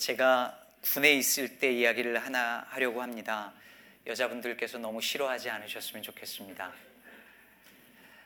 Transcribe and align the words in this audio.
제가 0.00 0.58
군에 0.80 1.12
있을 1.12 1.58
때 1.58 1.70
이야기를 1.70 2.24
하나 2.24 2.64
하려고 2.70 3.02
합니다. 3.02 3.52
여자분들께서 4.06 4.78
너무 4.78 5.02
싫어하지 5.02 5.50
않으셨으면 5.50 6.02
좋겠습니다. 6.02 6.72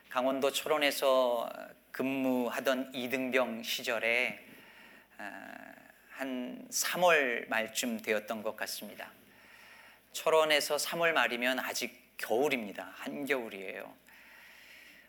강원도 0.09 0.53
철원에서 0.53 1.51
근무하던 1.91 2.95
이등병 2.95 3.65
시절에 3.65 4.39
어, 5.19 5.25
한 6.11 6.65
3월 6.71 7.49
말쯤 7.49 8.03
되었던 8.03 8.45
것 8.45 8.57
같습니다. 8.57 9.11
철원에서 10.13 10.77
3월 10.77 11.11
말이면 11.11 11.59
아직 11.59 12.15
겨울입니다. 12.19 12.93
한겨울이에요. 12.99 13.93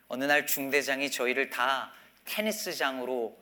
어느 0.07 0.23
날 0.23 0.47
중대장이 0.47 1.11
저희를 1.11 1.52
다 1.52 1.93
테니스장으로 2.25 3.39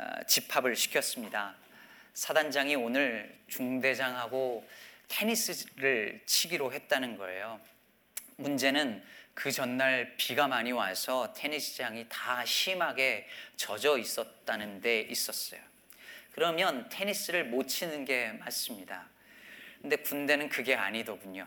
어, 0.00 0.04
집합을 0.26 0.74
시켰습니다. 0.74 1.54
사단장이 2.16 2.76
오늘 2.76 3.38
중대장하고 3.46 4.66
테니스를 5.08 6.22
치기로 6.24 6.72
했다는 6.72 7.18
거예요. 7.18 7.60
문제는 8.36 9.04
그 9.34 9.52
전날 9.52 10.16
비가 10.16 10.48
많이 10.48 10.72
와서 10.72 11.34
테니스장이 11.34 12.06
다 12.08 12.42
심하게 12.46 13.28
젖어 13.56 13.98
있었다는 13.98 14.80
데 14.80 15.02
있었어요. 15.02 15.60
그러면 16.32 16.88
테니스를 16.88 17.44
못 17.44 17.68
치는 17.68 18.06
게 18.06 18.32
맞습니다. 18.32 19.06
근데 19.82 19.96
군대는 19.96 20.48
그게 20.48 20.74
아니더군요. 20.74 21.46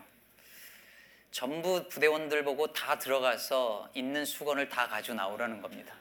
전부 1.32 1.88
부대원들 1.88 2.44
보고 2.44 2.72
다 2.72 2.96
들어가서 2.96 3.90
있는 3.94 4.24
수건을 4.24 4.68
다 4.68 4.86
가지고 4.86 5.16
나오라는 5.16 5.60
겁니다. 5.60 5.96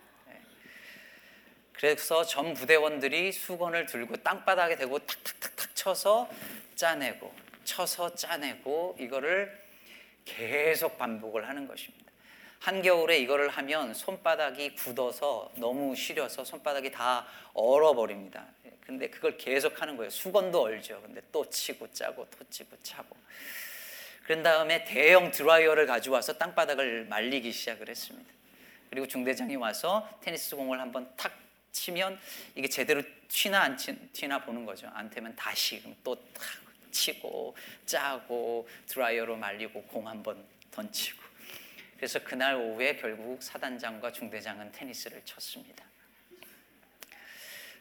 그래서 1.80 2.26
전 2.26 2.54
부대원들이 2.54 3.32
수건을 3.32 3.86
들고 3.86 4.18
땅바닥에 4.18 4.76
대고 4.76 5.00
탁탁탁탁 5.00 5.74
쳐서 5.78 6.30
짜내고 6.76 7.34
쳐서 7.64 8.14
짜내고 8.16 8.98
이거를 9.00 9.58
계속 10.26 10.98
반복을 10.98 11.48
하는 11.48 11.70
것입니다. 11.70 12.12
한겨울에 12.60 13.20
이거를 13.20 13.48
하면 13.48 13.94
손바닥이 13.94 14.76
굳어서 14.76 15.50
너무 15.56 15.96
시려서 15.96 16.44
손바닥이 16.44 16.92
다 16.92 17.26
얼어버립니다. 17.54 18.46
근데 18.86 19.10
그걸 19.10 19.38
계속 19.38 19.82
하는 19.82 19.96
거예요. 19.96 20.10
수건도 20.10 20.64
얼죠. 20.64 21.02
근데 21.02 21.22
또 21.32 21.50
치고 21.50 21.94
짜고 21.94 22.28
또 22.30 22.44
치고 22.50 22.76
차고. 22.84 23.16
그런 24.26 24.44
다음에 24.44 24.84
대형 24.84 25.32
드라이어를 25.32 25.88
가져와서 25.88 26.34
땅바닥을 26.34 27.06
말리기 27.06 27.54
시작을 27.54 27.88
했습니다. 27.88 28.30
그리고 28.90 29.08
중대장이 29.08 29.56
와서 29.56 30.10
테니스 30.20 30.58
공을 30.58 30.82
한번 30.82 31.10
탁 31.16 31.32
치면 31.72 32.20
이게 32.56 32.68
제대로 32.68 33.02
튀나 33.28 33.62
안 33.62 33.78
튀나 33.78 34.44
보는 34.44 34.66
거죠. 34.66 34.88
안 34.94 35.10
되면 35.10 35.36
다시 35.36 35.84
또 36.04 36.16
치고 36.92 37.56
짜고 37.86 38.68
드라이어로 38.88 39.36
말리고 39.38 39.84
공 39.84 40.08
한 40.08 40.24
번 40.24 40.44
던지고. 40.72 41.22
그래서 41.98 42.20
그날 42.24 42.56
오후에 42.56 42.96
결국 42.96 43.44
사단장과 43.44 44.12
중대장은 44.14 44.72
테니스를 44.72 45.22
쳤습니다. 45.26 45.84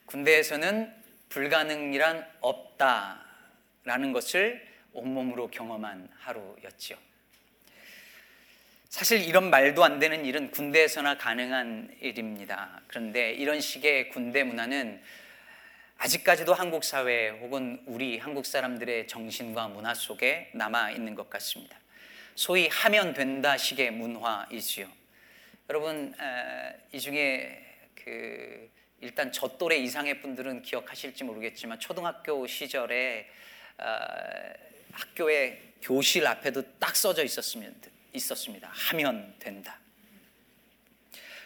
군대에서는 0.07 0.95
불가능이란 1.29 2.27
없다라는 2.41 4.13
것을 4.13 4.67
온몸으로 4.93 5.49
경험한 5.51 6.09
하루였지요. 6.19 6.97
사실 8.89 9.21
이런 9.21 9.51
말도 9.51 9.85
안 9.85 9.99
되는 9.99 10.25
일은 10.25 10.51
군대에서나 10.51 11.19
가능한 11.19 11.95
일입니다. 12.01 12.81
그런데 12.87 13.33
이런 13.33 13.61
식의 13.61 14.09
군대 14.09 14.43
문화는 14.45 15.01
아직까지도 15.99 16.55
한국 16.55 16.85
사회 16.85 17.29
혹은 17.29 17.83
우리 17.85 18.19
한국 18.19 18.47
사람들의 18.47 19.07
정신과 19.07 19.69
문화 19.69 19.93
속에 19.93 20.51
남아 20.55 20.93
있는 20.93 21.15
것 21.15 21.29
같습니다. 21.29 21.79
소위 22.35 22.69
하면 22.69 23.13
된다 23.13 23.59
식의 23.59 23.91
문화이지요. 23.91 24.89
여러분 25.69 26.15
이 26.91 26.99
중에 26.99 27.63
그 27.95 28.71
일단 29.03 29.31
저 29.33 29.49
또래 29.59 29.77
이상의 29.77 30.23
분들은 30.23 30.63
기억하실지 30.63 31.25
모르겠지만 31.25 31.79
초등학교 31.79 32.47
시절에 32.47 33.29
학교의 34.93 35.61
교실 35.83 36.27
앞에도 36.27 36.63
딱 36.79 36.97
써져 36.97 37.23
있었으면 37.23 37.75
있었습니다. 38.13 38.71
하면 38.73 39.35
된다. 39.39 39.79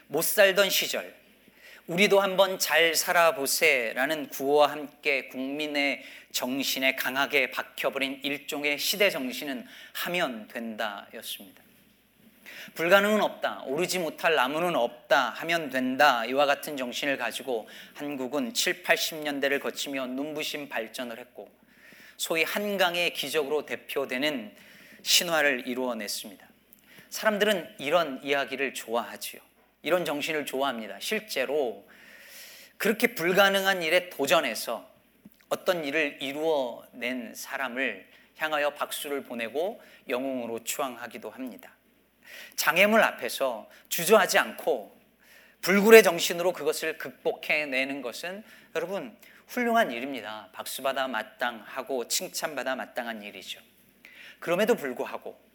못 0.06 0.23
살던 0.23 0.71
시절, 0.71 1.15
우리도 1.87 2.21
한번 2.21 2.59
잘 2.59 2.95
살아보세라는 2.95 4.28
구호와 4.28 4.71
함께 4.71 5.28
국민의 5.28 6.05
정신에 6.31 6.95
강하게 6.95 7.50
박혀버린 7.50 8.21
일종의 8.23 8.78
시대 8.78 9.11
정신은 9.11 9.67
하면 9.95 10.49
된다였습니다. 10.49 11.62
불가능은 12.75 13.21
없다, 13.21 13.62
오르지 13.65 13.99
못할 13.99 14.34
나무는 14.34 14.77
없다, 14.77 15.31
하면 15.31 15.71
된다, 15.71 16.25
이와 16.25 16.47
같은 16.47 16.77
정신을 16.77 17.17
가지고 17.17 17.69
한국은 17.94 18.55
7, 18.55 18.83
80년대를 18.83 19.61
거치며 19.61 20.06
눈부신 20.06 20.69
발전을 20.69 21.19
했고, 21.19 21.50
소위 22.17 22.44
한강의 22.44 23.12
기적으로 23.15 23.67
대표되는 23.67 24.55
신화를 25.03 25.67
이루어냈습니다. 25.67 26.52
사람들은 27.12 27.75
이런 27.78 28.25
이야기를 28.25 28.73
좋아하지요. 28.73 29.43
이런 29.83 30.06
정신을 30.06 30.47
좋아합니다. 30.47 30.99
실제로 30.99 31.87
그렇게 32.78 33.15
불가능한 33.15 33.83
일에 33.83 34.09
도전해서 34.09 34.89
어떤 35.50 35.84
일을 35.84 36.23
이루어낸 36.23 37.34
사람을 37.34 38.09
향하여 38.39 38.71
박수를 38.71 39.25
보내고 39.25 39.83
영웅으로 40.09 40.65
추앙하기도 40.65 41.28
합니다. 41.28 41.75
장애물 42.56 43.03
앞에서 43.03 43.69
주저하지 43.91 44.39
않고 44.39 44.99
불굴의 45.61 46.03
정신으로 46.03 46.55
그것을 46.55 46.97
극복해내는 46.97 48.00
것은 48.00 48.43
여러분 48.75 49.15
훌륭한 49.49 49.93
일입니다. 49.93 50.49
박수받아 50.53 51.09
마땅하고 51.09 52.09
칭찬받아 52.09 52.75
마땅한 52.75 53.23
일이죠. 53.23 53.61
그럼에도 54.41 54.75
불구하고 54.75 55.52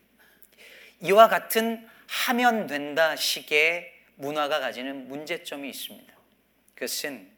이와 1.02 1.28
같은 1.28 1.88
하면 2.08 2.68
된다 2.68 3.16
식의 3.16 3.94
문화가 4.16 4.60
가지는 4.60 5.08
문제점이 5.08 5.70
있습니다. 5.70 6.14
그것은 6.74 7.30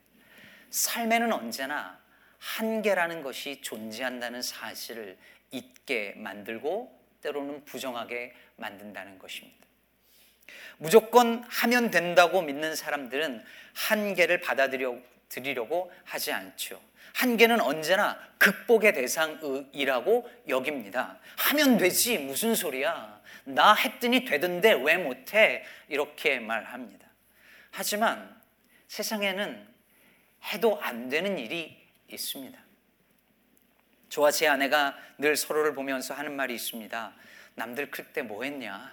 삶에는 0.70 1.34
언제나 1.34 2.00
한계라는 2.40 3.22
것이 3.22 3.62
존재한다는 3.62 4.42
사실을 4.42 5.18
잊게 5.52 6.14
만들고 6.16 6.98
때로는 7.22 7.66
부정하게 7.66 8.34
만든다는 8.56 9.19
것입니다. 9.19 9.58
무조건 10.78 11.44
하면 11.48 11.92
된다고 11.92 12.42
믿는 12.42 12.75
사람들은 12.75 13.44
한계를 13.74 14.40
받아들이려고 14.40 15.92
하지 16.06 16.31
않죠. 16.31 16.81
한계는 17.14 17.59
언제나 17.59 18.18
극복의 18.38 18.94
대상이라고 18.94 20.30
여깁니다. 20.48 21.19
하면 21.38 21.78
되지 21.78 22.18
무슨 22.19 22.56
소리야. 22.56 23.19
나 23.54 23.74
했더니 23.74 24.26
되던데 24.26 24.74
왜 24.74 24.98
못해? 24.98 25.64
이렇게 25.88 26.40
말합니다. 26.40 27.08
하지만 27.72 28.40
세상에는 28.88 29.68
해도 30.54 30.80
안 30.82 31.10
되는 31.10 31.38
일이 31.38 31.78
있습니다. 32.08 32.58
저와 34.10 34.32
제 34.32 34.48
아내가 34.48 34.98
늘 35.18 35.36
서로를 35.36 35.74
보면서 35.74 36.14
하는 36.14 36.36
말이 36.36 36.56
있습니다. 36.56 37.14
남들 37.56 37.92
클 37.92 38.14
때 38.14 38.22
뭐 38.24 38.44
했냐? 38.44 38.92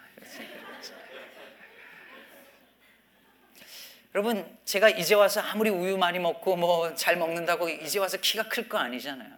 여러분, 4.15 4.59
제가 4.65 4.89
이제 4.89 5.15
와서 5.15 5.41
아무리 5.41 5.69
우유 5.71 5.99
많이 5.99 6.19
먹고 6.19 6.57
뭐 6.57 6.95
잘 6.95 7.17
먹는다고 7.17 7.69
이제 7.69 7.99
와서 7.99 8.17
키가 8.17 8.49
클 8.49 8.69
거 8.69 8.79
아니잖아요. 8.79 9.37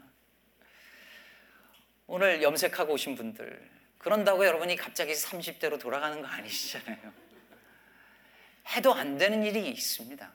오늘 2.07 2.43
염색하고 2.43 2.95
오신 2.95 3.17
분들, 3.17 3.71
그런다고 4.09 4.47
여러분이 4.47 4.77
갑자기 4.77 5.13
30대로 5.13 5.79
돌아가는 5.79 6.23
거 6.23 6.27
아니시잖아요. 6.27 7.13
해도 8.75 8.95
안 8.95 9.19
되는 9.19 9.45
일이 9.45 9.69
있습니다. 9.69 10.33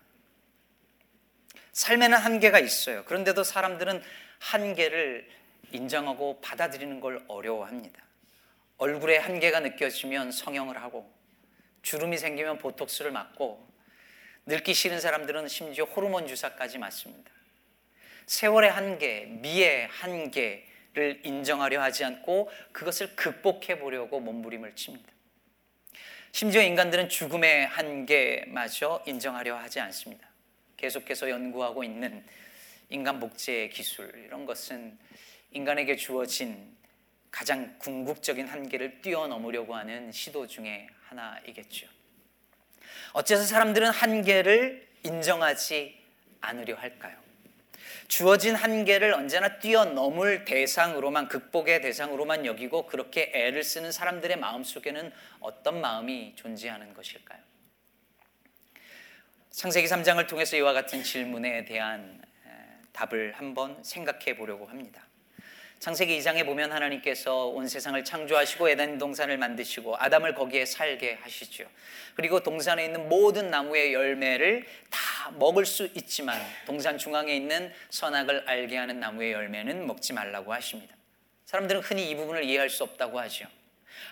삶에는 1.71 2.15
한계가 2.15 2.59
있어요. 2.59 3.03
그런데도 3.05 3.43
사람들은 3.43 4.03
한계를 4.37 5.27
인정하고 5.71 6.39
받아들이는 6.41 6.99
걸 6.99 7.25
어려워합니다. 7.27 7.99
얼굴에 8.77 9.17
한계가 9.17 9.61
느껴지면 9.61 10.31
성형을 10.31 10.79
하고 10.79 11.11
주름이 11.81 12.19
생기면 12.19 12.59
보톡스를 12.59 13.09
맞고 13.09 13.67
늙기 14.45 14.75
싫은 14.75 15.01
사람들은 15.01 15.47
심지어 15.47 15.85
호르몬 15.85 16.27
주사까지 16.27 16.77
맞습니다. 16.77 17.31
세월의 18.27 18.69
한계, 18.69 19.25
미의 19.25 19.87
한계, 19.87 20.67
를 20.93 21.19
인정하려 21.23 21.81
하지 21.81 22.05
않고 22.05 22.51
그것을 22.71 23.15
극복해 23.15 23.79
보려고 23.79 24.19
몸부림을 24.19 24.75
칩니다. 24.75 25.11
심지어 26.31 26.61
인간들은 26.61 27.09
죽음의 27.09 27.65
한계마저 27.65 29.03
인정하려 29.07 29.55
하지 29.55 29.79
않습니다. 29.79 30.27
계속해서 30.77 31.31
연구하고 31.31 31.83
있는 31.83 32.23
인간 32.89 33.19
복제 33.19 33.69
기술 33.69 34.13
이런 34.23 34.45
것은 34.45 34.95
인간에게 35.51 35.95
주어진 35.95 36.75
가장 37.31 37.75
궁극적인 37.79 38.47
한계를 38.47 39.01
뛰어넘으려고 39.01 39.75
하는 39.75 40.11
시도 40.11 40.45
중에 40.45 40.87
하나이겠죠. 41.07 41.87
어째서 43.13 43.45
사람들은 43.45 43.89
한계를 43.89 44.87
인정하지 45.01 45.99
않으려 46.41 46.75
할까요? 46.75 47.22
주어진 48.07 48.55
한계를 48.55 49.13
언제나 49.13 49.59
뛰어넘을 49.59 50.45
대상으로만 50.45 51.27
극복의 51.27 51.81
대상으로만 51.81 52.45
여기고 52.45 52.85
그렇게 52.87 53.31
애를 53.33 53.63
쓰는 53.63 53.91
사람들의 53.91 54.37
마음 54.37 54.63
속에는 54.63 55.11
어떤 55.39 55.81
마음이 55.81 56.33
존재하는 56.35 56.93
것일까요? 56.93 57.39
창세기 59.51 59.87
3장을 59.87 60.27
통해서 60.27 60.57
이와 60.57 60.73
같은 60.73 61.03
질문에 61.03 61.65
대한 61.65 62.21
답을 62.91 63.33
한번 63.33 63.83
생각해 63.83 64.35
보려고 64.35 64.65
합니다. 64.65 65.05
창세기 65.83 66.17
2장에 66.19 66.45
보면 66.45 66.71
하나님께서 66.71 67.47
온 67.47 67.67
세상을 67.67 68.01
창조하시고 68.05 68.69
에덴 68.69 68.97
동산을 68.97 69.37
만드시고 69.37 69.97
아담을 69.97 70.33
거기에 70.33 70.65
살게 70.65 71.19
하시죠. 71.21 71.65
그리고 72.15 72.41
동산에 72.41 72.85
있는 72.85 73.09
모든 73.09 73.49
나무의 73.49 73.93
열매를 73.93 74.65
다 74.89 75.31
먹을 75.31 75.65
수 75.65 75.89
있지만 75.93 76.41
동산 76.65 76.97
중앙에 76.97 77.35
있는 77.35 77.69
선악을 77.89 78.45
알게 78.47 78.77
하는 78.77 79.01
나무의 79.01 79.33
열매는 79.33 79.85
먹지 79.85 80.13
말라고 80.13 80.53
하십니다. 80.53 80.95
사람들은 81.47 81.81
흔히 81.81 82.09
이 82.09 82.15
부분을 82.15 82.45
이해할 82.45 82.69
수 82.69 82.83
없다고 82.83 83.19
하죠. 83.19 83.45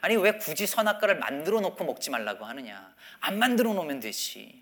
아니 0.02 0.18
왜 0.18 0.34
굳이 0.34 0.68
선악과를 0.68 1.20
만들어 1.20 1.62
놓고 1.62 1.86
먹지 1.86 2.10
말라고 2.10 2.44
하느냐? 2.44 2.94
안 3.22 3.40
만들어 3.40 3.74
놓으면 3.74 4.02
되지. 4.02 4.62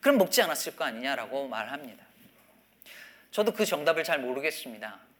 그럼 0.00 0.18
먹지 0.18 0.42
않았을 0.42 0.74
거 0.74 0.82
아니냐라고 0.82 1.46
말합니다. 1.46 2.04
저도 3.30 3.52
그 3.52 3.64
정답을 3.64 4.02
잘 4.02 4.18
모르겠습니다. 4.18 5.11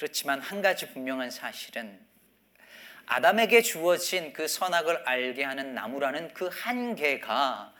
그렇지만 0.00 0.40
한 0.40 0.62
가지 0.62 0.90
분명한 0.94 1.30
사실은 1.30 2.00
아담에게 3.04 3.60
주어진 3.60 4.32
그 4.32 4.48
선악을 4.48 5.06
알게 5.06 5.44
하는 5.44 5.74
나무라는 5.74 6.32
그 6.32 6.48
한계가 6.50 7.74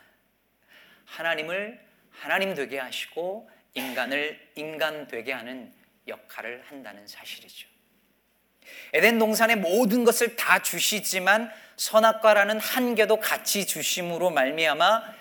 하나님을 1.05 1.83
하나님 2.11 2.53
되게 2.53 2.77
하시고 2.77 3.49
인간을 3.73 4.39
인간 4.53 5.07
되게 5.07 5.31
하는 5.31 5.73
역할을 6.07 6.63
한다는 6.67 7.07
사실이죠. 7.07 7.67
에덴 8.93 9.17
동산의 9.17 9.55
모든 9.55 10.03
것을 10.03 10.35
다 10.35 10.61
주시지만 10.61 11.51
선악과라는 11.77 12.59
한계도 12.59 13.19
같이 13.19 13.65
주심으로 13.65 14.29
말미암아 14.29 15.20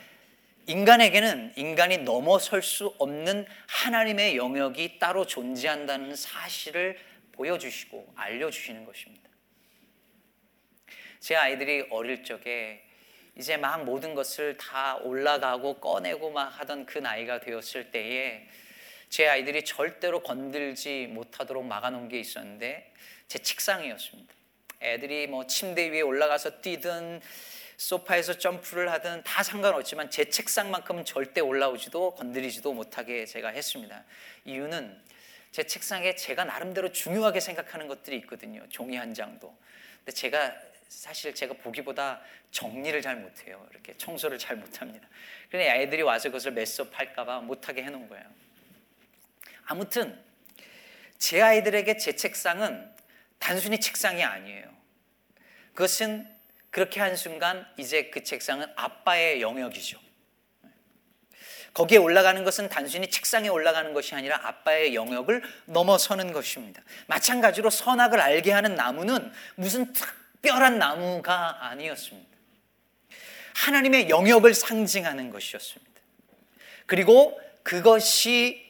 인간에게는 0.67 1.55
인간이 1.57 1.99
넘어설 1.99 2.63
수 2.63 2.95
없는 2.99 3.47
하나님의 3.67 4.37
영역이 4.37 4.99
따로 4.99 5.27
존재한다는 5.27 6.15
사실을 6.15 6.99
보여주시고 7.33 8.13
알려주시는 8.17 8.85
것입니다. 8.85 9.29
제 11.19 11.37
아이들이 11.37 11.87
어릴 11.91 12.25
적에 12.25 12.83
이제 13.37 13.57
막 13.57 13.85
모든 13.85 14.15
것을 14.15 14.57
다 14.57 14.97
올라가고 14.97 15.81
꺼내고 15.81 16.31
막 16.31 16.47
하던 16.61 16.87
그 16.87 16.99
나이가 16.99 17.41
되었을 17.41 17.91
때에 17.91 18.47
제 19.09 19.27
아이들이 19.27 19.65
절대로 19.65 20.23
건들지 20.23 21.09
못하도록 21.11 21.65
막아놓은 21.65 22.09
게 22.09 22.21
있었는데 22.21 22.93
제 23.29 23.39
책상이었습니다. 23.39 24.35
애들이 24.83 25.27
뭐 25.27 25.47
침대 25.47 25.91
위에 25.91 26.01
올라가서 26.01 26.61
뛰든 26.61 27.21
소파에서 27.81 28.37
점프를 28.37 28.93
하든 28.93 29.23
다 29.25 29.43
상관없지만 29.43 30.11
제 30.11 30.27
책상만큼은 30.29 31.07
절대 31.07 31.41
올라오지도 31.41 32.15
건드리지도 32.15 32.75
못하게 32.75 33.25
제가 33.25 33.49
했습니다. 33.49 34.05
이유는 34.45 35.03
제 35.51 35.63
책상에 35.63 36.15
제가 36.15 36.45
나름대로 36.45 36.93
중요하게 36.93 37.41
생각하는 37.41 37.89
것들이 37.89 38.19
있거든요. 38.19 38.69
종이 38.69 38.97
한 38.97 39.15
장도. 39.15 39.57
근데 39.97 40.13
제가 40.13 40.55
사실 40.91 41.35
제가 41.35 41.55
보기보다 41.55 42.21
정리를 42.51 43.01
잘 43.01 43.17
못해요. 43.17 43.67
이렇게 43.71 43.97
청소를 43.97 44.37
잘 44.37 44.57
못합니다. 44.57 45.09
그런데 45.49 45.71
아이들이 45.71 46.03
와서 46.03 46.29
그것을 46.29 46.53
메스업할까봐 46.53 47.41
못하게 47.41 47.83
해놓은 47.85 48.11
거예요. 48.11 48.25
아무튼 49.65 50.23
제 51.17 51.41
아이들에게 51.41 51.97
제 51.97 52.15
책상은 52.15 52.95
단순히 53.39 53.81
책상이 53.81 54.23
아니에요. 54.23 54.69
그것은 55.73 56.40
그렇게 56.71 57.01
한 57.01 57.17
순간 57.17 57.67
이제 57.77 58.11
그 58.11 58.23
책상은 58.23 58.67
아빠의 58.77 59.43
영역이죠. 59.43 59.99
거기에 61.73 61.99
올라가는 61.99 62.43
것은 62.43 62.69
단순히 62.69 63.09
책상에 63.11 63.49
올라가는 63.49 63.93
것이 63.93 64.15
아니라 64.15 64.41
아빠의 64.43 64.95
영역을 64.95 65.43
넘어서는 65.67 66.33
것입니다. 66.33 66.83
마찬가지로 67.07 67.71
선악을 67.71 68.21
알게 68.21 68.51
하는 68.51 68.75
나무는 68.75 69.33
무슨 69.55 69.93
특별한 69.93 70.79
나무가 70.79 71.69
아니었습니다. 71.69 72.29
하나님의 73.55 74.09
영역을 74.09 74.55
상징하는 74.55 75.31
것이었습니다. 75.31 76.01
그리고 76.87 77.41
그것이 77.63 78.69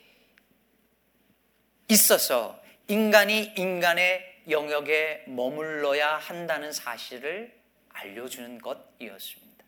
있어서 1.89 2.61
인간이 2.89 3.53
인간의 3.57 4.43
영역에 4.49 5.25
머물러야 5.27 6.17
한다는 6.17 6.73
사실을 6.73 7.60
알려주는 8.01 8.59
것이었습니다. 8.59 9.65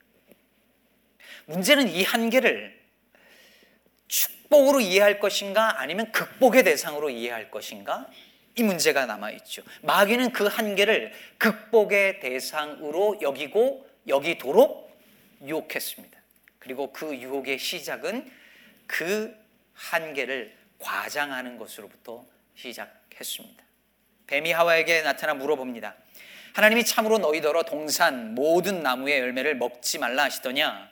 문제는 1.47 1.89
이 1.89 2.03
한계를 2.03 2.81
축복으로 4.09 4.81
이해할 4.81 5.19
것인가 5.19 5.81
아니면 5.81 6.13
극복의 6.13 6.65
대상으로 6.65 7.11
이해할 7.11 7.51
것인가 7.51 8.09
이 8.57 8.63
문제가 8.63 9.07
남아있죠. 9.07 9.63
마귀는 9.83 10.33
그 10.33 10.47
한계를 10.47 11.13
극복의 11.39 12.21
대상으로 12.21 13.19
여기고 13.23 13.89
여기도록 14.07 14.95
유혹했습니다. 15.43 16.21
그리고 16.59 16.93
그 16.93 17.17
유혹의 17.17 17.59
시작은 17.59 18.31
그 18.87 19.35
한계를 19.75 20.55
과장하는 20.79 21.57
것으로부터 21.57 22.27
시작했습니다. 22.55 23.65
뱀이 24.27 24.53
하와에게 24.53 25.03
나타나 25.03 25.35
물어봅니다. 25.35 25.97
하나님이 26.55 26.85
참으로 26.85 27.19
너희더러 27.19 27.63
동산 27.63 28.35
모든 28.35 28.83
나무의 28.83 29.21
열매를 29.21 29.57
먹지 29.57 29.99
말라 29.99 30.25
하시더냐? 30.25 30.91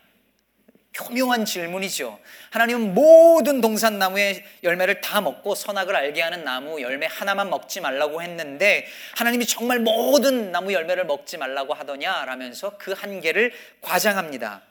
교묘한 0.92 1.44
질문이죠. 1.44 2.18
하나님은 2.50 2.94
모든 2.94 3.60
동산 3.60 3.98
나무의 3.98 4.42
열매를 4.64 5.00
다 5.00 5.20
먹고 5.20 5.54
선악을 5.54 5.94
알게 5.94 6.20
하는 6.20 6.42
나무 6.42 6.80
열매 6.80 7.06
하나만 7.06 7.48
먹지 7.48 7.80
말라고 7.80 8.22
했는데 8.22 8.86
하나님이 9.16 9.46
정말 9.46 9.78
모든 9.78 10.50
나무 10.50 10.72
열매를 10.72 11.04
먹지 11.06 11.38
말라고 11.38 11.74
하더냐? 11.74 12.24
라면서 12.24 12.76
그 12.76 12.92
한계를 12.92 13.52
과장합니다. 13.82 14.62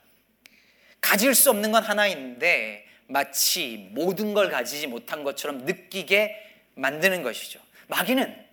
가질 0.99 1.33
수 1.35 1.49
없는 1.51 1.71
건 1.71 1.83
하나인데 1.83 2.85
마치 3.07 3.89
모든 3.91 4.33
걸 4.33 4.49
가지지 4.49 4.87
못한 4.87 5.23
것처럼 5.23 5.59
느끼게 5.59 6.35
만드는 6.75 7.23
것이죠. 7.23 7.59
마귀는 7.87 8.48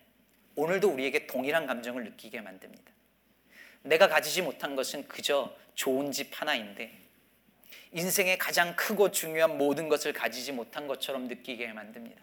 오늘도 0.57 0.89
우리에게 0.89 1.27
동일한 1.27 1.67
감정을 1.67 2.05
느끼게 2.05 2.41
만듭니다. 2.41 2.93
내가 3.83 4.09
가지지 4.09 4.43
못한 4.43 4.75
것은 4.75 5.07
그저 5.07 5.55
좋은 5.75 6.11
집 6.11 6.41
하나인데 6.41 6.91
인생의 7.93 8.39
가장 8.39 8.75
크고 8.75 9.11
중요한 9.11 9.57
모든 9.59 9.89
것을 9.89 10.13
가지지 10.13 10.53
못한 10.53 10.87
것처럼 10.87 11.29
느끼게 11.29 11.73
만듭니다. 11.73 12.21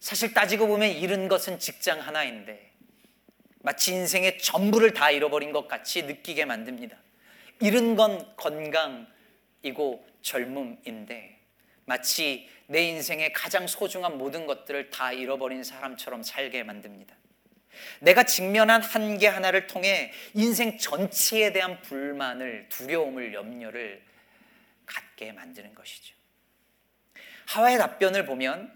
사실 0.00 0.34
따지고 0.34 0.66
보면 0.66 0.90
잃은 0.90 1.28
것은 1.28 1.58
직장 1.58 2.00
하나인데 2.00 2.70
마치 3.60 3.92
인생의 3.92 4.38
전부를 4.38 4.92
다 4.92 5.10
잃어버린 5.10 5.52
것 5.52 5.66
같이 5.66 6.02
느끼게 6.02 6.44
만듭니다. 6.44 6.96
잃은 7.60 7.96
건 7.96 8.36
건강이고 8.36 10.06
젊음인데 10.22 11.38
마치 11.84 12.48
내 12.66 12.82
인생의 12.82 13.32
가장 13.32 13.66
소중한 13.66 14.18
모든 14.18 14.46
것들을 14.46 14.90
다 14.90 15.12
잃어버린 15.12 15.64
사람처럼 15.64 16.22
살게 16.22 16.62
만듭니다. 16.62 17.16
내가 18.00 18.24
직면한 18.24 18.82
한계 18.82 19.26
하나를 19.26 19.66
통해 19.66 20.12
인생 20.34 20.78
전체에 20.78 21.52
대한 21.52 21.80
불만을, 21.82 22.66
두려움을, 22.68 23.34
염려를 23.34 24.02
갖게 24.86 25.32
만드는 25.32 25.74
것이죠. 25.74 26.14
하와의 27.46 27.78
답변을 27.78 28.26
보면 28.26 28.72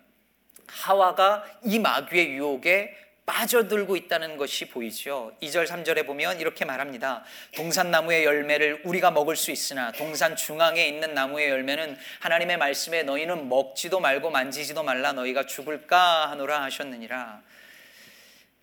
하와가 0.67 1.45
이 1.65 1.79
마귀의 1.79 2.33
유혹에 2.33 2.97
빠져들고 3.25 3.97
있다는 3.97 4.37
것이 4.37 4.69
보이죠. 4.69 5.33
2절, 5.41 5.67
3절에 5.67 6.07
보면 6.07 6.41
이렇게 6.41 6.65
말합니다. 6.65 7.25
동산나무의 7.55 8.25
열매를 8.25 8.83
우리가 8.85 9.11
먹을 9.13 9.37
수 9.37 9.51
있으나 9.53 9.93
동산 9.93 10.35
중앙에 10.35 10.87
있는 10.87 11.15
나무의 11.15 11.49
열매는 11.49 11.97
하나님의 12.21 12.57
말씀에 12.57 13.05
너희는 13.05 13.49
먹지도 13.49 14.01
말고 14.01 14.31
만지지도 14.31 14.83
말라 14.83 15.13
너희가 15.13 15.47
죽을까 15.47 16.31
하노라 16.31 16.63
하셨느니라. 16.65 17.43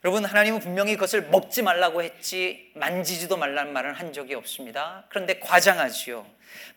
여러분 0.04 0.24
하나님은 0.24 0.60
분명히 0.62 0.94
그것을 0.96 1.24
먹지 1.24 1.62
말라고 1.62 2.02
했지 2.04 2.72
만지지도 2.76 3.36
말라는 3.36 3.74
말은 3.74 3.94
한 3.94 4.14
적이 4.14 4.36
없습니다. 4.36 5.06
그런데 5.10 5.40
과장하지요. 5.40 6.26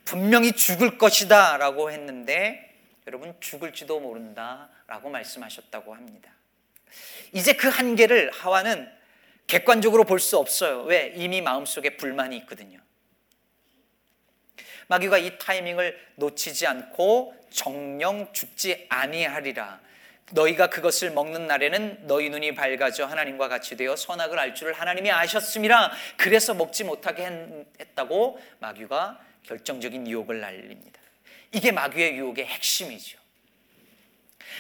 분명히 0.05 0.53
죽을 0.53 0.99
것이다라고 0.99 1.93
했는데 1.93 2.75
여러분 3.07 3.35
죽을지도 3.41 4.01
모른다라고 4.01 5.09
말씀하셨다고 5.11 5.95
합니다. 5.95 6.33
이제 7.33 7.53
그 7.53 7.69
한계를 7.69 8.33
하와는 8.33 8.91
객관적으로 9.47 10.05
볼 10.05 10.19
수 10.19 10.39
없어요. 10.39 10.83
왜? 10.83 11.13
이미 11.15 11.41
마음속에 11.41 11.97
불만이 11.97 12.37
있거든요. 12.39 12.81
마귀가 14.89 15.19
이 15.19 15.39
타이밍을 15.39 15.99
놓치지 16.17 16.67
않고 16.67 17.35
정령 17.51 18.33
죽지 18.33 18.87
아니하리라. 18.89 19.81
너희가 20.31 20.69
그것을 20.71 21.11
먹는 21.11 21.47
날에는 21.47 22.07
너희 22.07 22.31
눈이 22.31 22.55
밝아져 22.55 23.05
하나님과 23.07 23.49
같이 23.49 23.77
되어 23.77 23.97
선악을 23.97 24.39
알 24.39 24.55
줄을 24.55 24.73
하나님이 24.73 25.11
아셨음이라. 25.11 25.93
그래서 26.17 26.55
먹지 26.55 26.85
못하게 26.85 27.29
했다고 27.81 28.41
마귀가 28.61 29.21
결정적인 29.45 30.09
유혹을 30.09 30.41
날립니다. 30.41 31.01
이게 31.53 31.71
마귀의 31.73 32.17
유혹의 32.17 32.47
핵심이죠. 32.47 33.19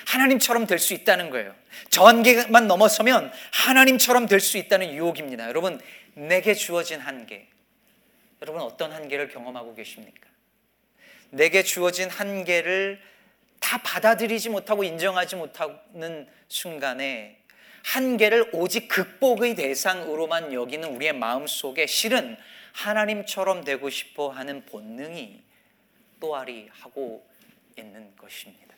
하나님처럼 0.07 0.66
될 0.66 0.78
수 0.78 0.95
있다는 0.95 1.31
거예요. 1.31 1.54
저 1.90 2.04
한계만 2.07 2.66
넘어서면 2.66 3.33
하나님처럼 3.52 4.26
될 4.26 4.40
수 4.40 4.59
있다는 4.59 4.92
유혹입니다. 4.92 5.49
여러분, 5.49 5.81
내게 6.14 6.54
주어진 6.54 7.00
한계. 7.00 7.49
여러분, 8.42 8.61
어떤 8.62 8.92
한계를 8.92 9.28
경험하고 9.28 9.75
계십니까? 9.75 10.28
내게 11.31 11.62
주어진 11.62 12.11
한계를 12.11 13.00
다 13.62 13.78
받아들이지 13.78 14.50
못하고 14.50 14.83
인정하지 14.83 15.37
못하는 15.37 16.28
순간에 16.49 17.38
한계를 17.85 18.50
오직 18.52 18.88
극복의 18.88 19.54
대상으로만 19.54 20.52
여기는 20.52 20.95
우리의 20.97 21.12
마음 21.14 21.47
속에 21.47 21.87
실은 21.87 22.37
하나님처럼 22.73 23.64
되고 23.64 23.88
싶어 23.88 24.31
하는 24.31 24.66
본능이 24.66 25.42
또아리 26.21 26.69
하고 26.73 27.26
있는 27.78 28.14
것입니다. 28.16 28.75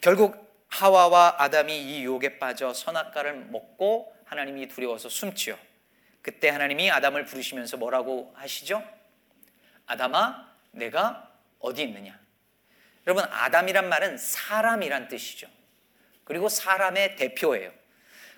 결국 0.00 0.46
하와와 0.68 1.36
아담이 1.38 1.76
이 1.76 2.04
유혹에 2.04 2.38
빠져 2.38 2.72
선악과를 2.72 3.46
먹고 3.46 4.14
하나님이 4.26 4.68
두려워서 4.68 5.08
숨지요. 5.08 5.58
그때 6.22 6.50
하나님이 6.50 6.90
아담을 6.90 7.24
부르시면서 7.24 7.78
뭐라고 7.78 8.32
하시죠? 8.36 8.82
아담아, 9.86 10.46
내가 10.72 11.32
어디 11.58 11.82
있느냐? 11.82 12.27
여러분, 13.08 13.24
아담이란 13.24 13.88
말은 13.88 14.18
사람이란 14.18 15.08
뜻이죠. 15.08 15.48
그리고 16.24 16.50
사람의 16.50 17.16
대표예요. 17.16 17.72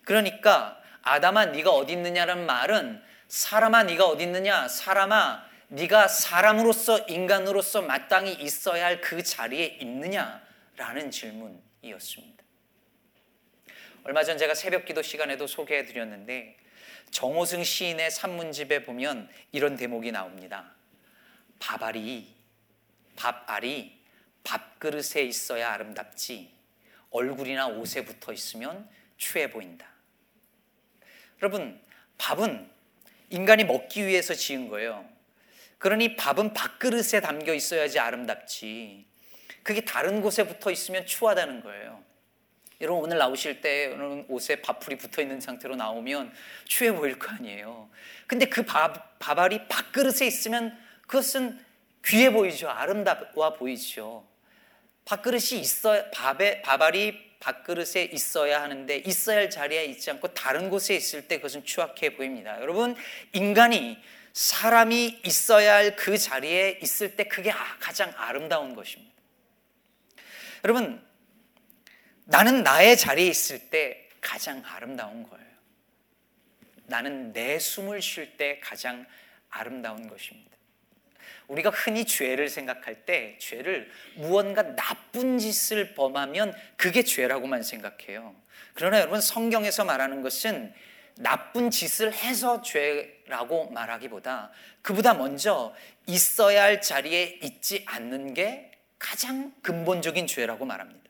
그러니까 0.05 0.81
아담아, 1.03 1.47
네가 1.47 1.71
어디 1.71 1.95
있느냐는 1.95 2.47
말은 2.47 3.03
사람아, 3.27 3.83
네가 3.83 4.07
어디 4.07 4.23
있느냐? 4.23 4.69
사람아, 4.69 5.45
네가 5.71 6.07
사람으로서 6.07 7.01
인간으로서 7.09 7.83
마땅히 7.83 8.33
있어야 8.33 8.87
할 8.87 9.01
그 9.01 9.25
자리에 9.25 9.79
있느냐라는 9.81 11.11
질문이었습니다. 11.11 12.45
얼마 14.05 14.23
전 14.23 14.39
제가 14.39 14.55
새벽 14.55 14.85
기도 14.85 15.03
시간에도 15.03 15.49
소개해 15.49 15.85
드렸는데 15.85 16.57
정호승 17.11 17.65
시인의 17.65 18.13
산문집에 18.13 18.85
보면 18.85 19.29
이런 19.51 19.75
대목이 19.75 20.13
나옵니다. 20.13 20.71
밥알이 21.59 22.33
밥알이 23.17 24.00
밥그릇에 24.45 25.23
있어야 25.23 25.73
아름답지 25.73 26.53
얼굴이나 27.11 27.69
옷에 27.69 28.05
붙어 28.05 28.33
있으면 28.33 28.89
추해 29.17 29.51
보인다. 29.51 29.87
여러분, 31.43 31.81
밥은 32.19 32.71
인간이 33.31 33.65
먹기 33.65 34.07
위해서 34.07 34.35
지은 34.35 34.69
거예요. 34.69 35.09
그러니 35.79 36.17
밥은 36.17 36.53
밥그릇에 36.53 37.21
담겨 37.23 37.55
있어야지 37.55 37.99
아름답지. 37.99 39.07
그게 39.63 39.83
다른 39.83 40.21
곳에 40.21 40.47
붙어 40.47 40.71
있으면 40.71 41.07
추하다는 41.07 41.63
거예요. 41.63 42.03
여러분 42.81 43.05
오늘 43.05 43.19
나오실 43.19 43.61
때 43.61 43.95
옷에 44.29 44.63
밥풀이 44.63 44.97
붙어 44.97 45.21
있는 45.21 45.41
상태로 45.41 45.77
나오면 45.77 46.33
추해 46.65 46.93
보일 46.93 47.19
거 47.19 47.31
아니에요. 47.31 47.91
근데 48.27 48.47
그 48.47 48.65
밥, 48.65 49.19
밥알이 49.19 49.69
밥그릇에 49.69 50.27
있으면 50.27 50.77
그것은 51.03 51.63
귀해 52.07 52.33
보이죠. 52.33 52.71
아름다워 52.71 53.55
보이죠. 53.55 54.27
밥그릇이 55.05 55.61
있어 55.61 56.11
밥에 56.11 56.63
밥알이 56.63 57.31
밥그릇에 57.41 58.05
있어야 58.13 58.63
하는데 58.63 58.97
있어야 58.99 59.39
할 59.39 59.51
자리에 59.51 59.87
있지 59.87 60.11
않고 60.11 60.35
다른 60.35 60.71
곳에 60.71 60.95
있을 60.95 61.27
때 61.27 61.37
그것은 61.37 61.65
추악해 61.65 62.17
보입니다. 62.17 62.61
여러분 62.61 62.95
인간이 63.33 63.99
사람이 64.33 65.21
있어야 65.25 65.75
할 65.77 65.97
그 65.97 66.17
자리에 66.17 66.79
있을 66.83 67.17
때 67.17 67.25
그게 67.25 67.51
아, 67.51 67.77
가장 67.79 68.13
아름다운 68.17 68.75
것입니다. 68.75 69.11
여러분, 70.65 71.05
나는 72.25 72.63
나의 72.63 72.97
자리에 72.97 73.27
있을 73.27 73.71
때 73.71 74.09
가장 74.21 74.63
아름다운 74.65 75.23
거예요. 75.29 75.47
나는 76.87 77.33
내 77.33 77.59
숨을 77.59 78.03
쉴 78.03 78.37
때 78.37 78.61
가장 78.61 79.07
아름다운 79.49 80.09
것입니다. 80.09 80.57
우리가 81.49 81.71
흔히 81.71 82.05
죄를 82.05 82.49
생각할 82.49 83.05
때 83.05 83.37
죄를 83.39 83.91
무언가 84.15 84.75
나쁜 84.77 85.39
짓을 85.39 85.95
범하면 85.95 86.55
그게 86.77 87.03
죄라고만 87.03 87.63
생각해요. 87.63 88.35
그러나 88.75 89.01
여러분 89.01 89.21
성경에서 89.21 89.85
말하는 89.85 90.23
것은 90.23 90.73
나쁜 91.17 91.71
짓을 91.71 92.13
해서 92.13 92.63
죄라고 92.63 93.71
말하기보다 93.71 94.51
그보다 94.83 95.15
먼저 95.15 95.75
있어야 96.07 96.63
할 96.63 96.81
자리에 96.81 97.41
있지 97.43 97.85
않는 97.87 98.35
게 98.35 98.71
가장 98.99 99.53
근본적인 99.63 100.27
죄라고 100.27 100.65
말합니다. 100.65 101.01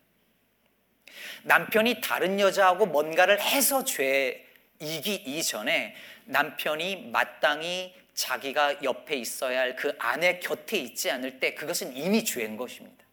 남편이 1.43 2.01
다른 2.01 2.41
여자하고 2.41 2.87
뭔가를 2.87 3.41
해서 3.41 3.85
죄이기 3.85 5.15
이전에 5.27 5.95
남편이 6.25 7.11
마땅히 7.11 7.95
자기가 8.21 8.83
옆에 8.83 9.17
있어야 9.17 9.61
할 9.61 9.77
그 9.77 9.95
아내 9.99 10.39
곁에 10.41 10.77
있지 10.77 11.11
않을 11.11 11.41
때 11.41 11.55
그것은 11.55 11.97
이미 11.97 12.25
죄인 12.25 12.57
것입니다. 12.57 13.05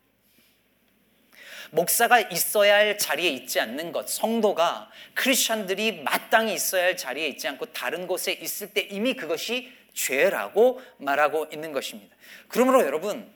목사가 1.71 2.19
있어야 2.19 2.75
할 2.75 2.97
자리에 2.97 3.29
있지 3.29 3.59
않는 3.59 3.91
것, 3.91 4.09
성도가 4.09 4.89
크리스천들이 5.13 6.01
마땅히 6.01 6.53
있어야 6.53 6.85
할 6.85 6.97
자리에 6.97 7.27
있지 7.27 7.47
않고 7.47 7.67
다른 7.67 8.07
곳에 8.07 8.33
있을 8.33 8.73
때 8.73 8.81
이미 8.81 9.13
그것이 9.15 9.71
죄라고 9.93 10.81
말하고 10.97 11.47
있는 11.51 11.71
것입니다. 11.71 12.15
그러므로 12.47 12.85
여러분 12.85 13.31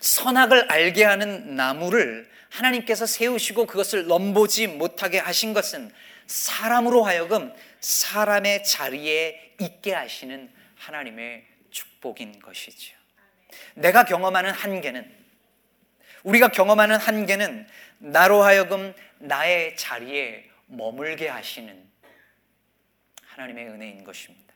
선악을 0.00 0.70
알게 0.70 1.04
하는 1.04 1.56
나무를 1.56 2.28
하나님께서 2.50 3.06
세우시고 3.06 3.66
그것을 3.66 4.06
넘보지 4.06 4.68
못하게 4.68 5.18
하신 5.18 5.52
것은 5.52 5.92
사람으로 6.26 7.04
하여금 7.04 7.52
사람의 7.80 8.64
자리에 8.64 9.54
있게 9.60 9.94
하시는 9.94 10.50
하나님의 10.76 11.44
축복인 11.70 12.40
것이죠. 12.40 12.96
내가 13.74 14.04
경험하는 14.04 14.50
한계는 14.50 15.16
우리가 16.24 16.48
경험하는 16.48 16.96
한계는 16.96 17.66
나로 17.98 18.42
하여금 18.42 18.94
나의 19.18 19.76
자리에 19.76 20.48
머물게 20.66 21.28
하시는 21.28 21.88
하나님의 23.26 23.68
은혜인 23.68 24.04
것입니다. 24.04 24.54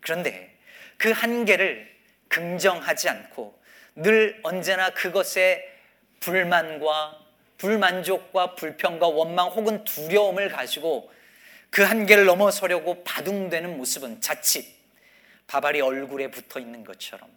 그런데 0.00 0.56
그 0.96 1.10
한계를 1.10 1.92
긍정하지 2.28 3.08
않고 3.08 3.60
늘 3.96 4.40
언제나 4.42 4.90
그것에 4.90 5.68
불만과 6.20 7.18
불만족과 7.58 8.54
불평과 8.54 9.08
원망 9.08 9.48
혹은 9.48 9.84
두려움을 9.84 10.48
가지고 10.48 11.12
그 11.72 11.82
한계를 11.82 12.26
넘어서려고 12.26 13.02
바둥대는 13.02 13.76
모습은 13.76 14.20
자칫 14.20 14.64
바발이 15.48 15.80
얼굴에 15.80 16.30
붙어 16.30 16.60
있는 16.60 16.84
것처럼 16.84 17.28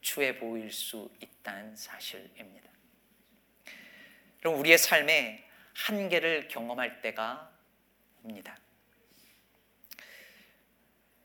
추해 0.00 0.38
보일 0.38 0.70
수 0.70 1.10
있다는 1.20 1.74
사실입니다. 1.74 2.70
그럼 4.38 4.60
우리의 4.60 4.78
삶에 4.78 5.44
한계를 5.74 6.46
경험할 6.46 7.02
때가 7.02 7.50
옵니다. 8.22 8.56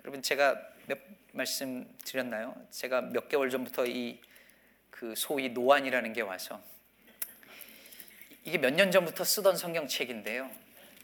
여러분 0.02 0.24
제가 0.24 0.60
몇 0.88 0.98
말씀 1.34 1.96
드렸나요? 2.04 2.56
제가 2.72 3.02
몇 3.02 3.30
개월 3.30 3.52
전부터 3.52 3.86
이 3.86 4.20
그 5.04 5.16
소위 5.16 5.50
노안이라는 5.50 6.14
게 6.14 6.22
와서 6.22 6.64
이게 8.46 8.58
몇 8.58 8.74
년 8.74 8.90
전부터 8.90 9.26
쓰던 9.26 9.58
성경책인데요. 9.58 10.50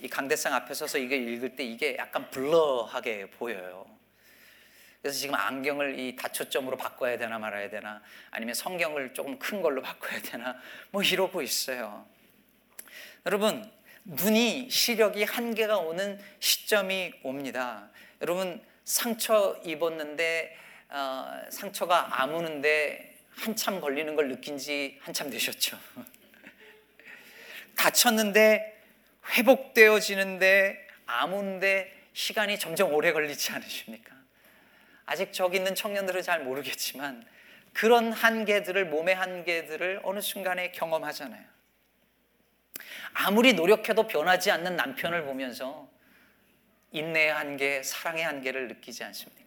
이 0.01 0.07
강대상 0.07 0.53
앞에 0.53 0.73
서서 0.73 0.97
이게 0.97 1.17
읽을 1.17 1.55
때 1.55 1.63
이게 1.63 1.97
약간 1.97 2.29
블러하게 2.29 3.31
보여요. 3.31 3.85
그래서 5.01 5.17
지금 5.17 5.35
안경을 5.35 5.99
이 5.99 6.15
다초점으로 6.15 6.77
바꿔야 6.77 7.17
되나 7.17 7.39
말아야 7.39 7.69
되나 7.69 8.01
아니면 8.31 8.53
성경을 8.53 9.13
조금 9.13 9.39
큰 9.39 9.61
걸로 9.61 9.81
바꿔야 9.81 10.21
되나 10.21 10.55
뭐 10.91 11.01
이러고 11.03 11.41
있어요. 11.41 12.05
여러분 13.25 13.69
눈이 14.03 14.69
시력이 14.69 15.23
한계가 15.23 15.77
오는 15.77 16.19
시점이 16.39 17.13
옵니다. 17.23 17.89
여러분 18.21 18.61
상처 18.83 19.59
입었는데 19.63 20.57
어, 20.89 21.41
상처가 21.49 22.21
아무는데 22.21 23.17
한참 23.35 23.79
걸리는 23.79 24.15
걸 24.15 24.27
느낀 24.27 24.57
지 24.57 24.97
한참 25.01 25.29
되셨죠. 25.29 25.77
다쳤는데 27.77 28.78
회복되어지는데 29.29 30.87
아무데 31.05 31.93
시간이 32.13 32.59
점점 32.59 32.93
오래 32.93 33.11
걸리지 33.11 33.51
않으십니까? 33.51 34.15
아직 35.05 35.33
저기 35.33 35.57
있는 35.57 35.75
청년들은 35.75 36.21
잘 36.21 36.43
모르겠지만 36.43 37.25
그런 37.73 38.11
한계들을 38.11 38.85
몸의 38.85 39.15
한계들을 39.15 40.01
어느 40.03 40.19
순간에 40.21 40.71
경험하잖아요. 40.71 41.43
아무리 43.13 43.53
노력해도 43.53 44.07
변하지 44.07 44.51
않는 44.51 44.75
남편을 44.75 45.25
보면서 45.25 45.89
인내의 46.91 47.33
한계, 47.33 47.83
사랑의 47.83 48.23
한계를 48.23 48.67
느끼지 48.67 49.03
않습니까? 49.03 49.39